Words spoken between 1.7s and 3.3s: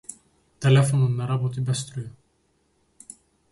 струја.